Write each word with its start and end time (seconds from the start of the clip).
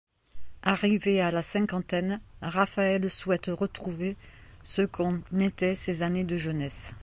Arrivé 0.63 1.21
à 1.21 1.29
la 1.29 1.43
cinquantaine, 1.43 2.21
Raphaël 2.41 3.07
souhaite 3.11 3.51
retrouver 3.53 4.17
ce 4.63 4.81
qu’ont 4.81 5.21
été 5.39 5.75
ses 5.75 6.01
années 6.01 6.23
de 6.23 6.37
jeunesse. 6.39 6.93